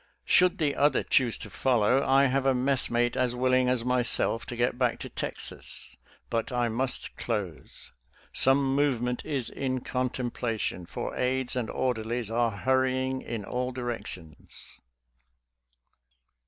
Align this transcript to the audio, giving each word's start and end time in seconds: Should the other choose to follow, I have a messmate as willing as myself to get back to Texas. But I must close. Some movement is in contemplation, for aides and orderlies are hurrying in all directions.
Should 0.25 0.57
the 0.57 0.75
other 0.75 1.03
choose 1.03 1.37
to 1.37 1.51
follow, 1.51 2.03
I 2.03 2.25
have 2.25 2.47
a 2.47 2.55
messmate 2.55 3.15
as 3.15 3.35
willing 3.35 3.69
as 3.69 3.85
myself 3.85 4.47
to 4.47 4.55
get 4.55 4.79
back 4.79 4.97
to 5.01 5.09
Texas. 5.09 5.95
But 6.31 6.51
I 6.51 6.69
must 6.69 7.15
close. 7.17 7.91
Some 8.33 8.73
movement 8.73 9.23
is 9.23 9.51
in 9.51 9.81
contemplation, 9.81 10.87
for 10.87 11.15
aides 11.15 11.55
and 11.55 11.69
orderlies 11.69 12.31
are 12.31 12.49
hurrying 12.49 13.21
in 13.21 13.45
all 13.45 13.71
directions. 13.71 14.73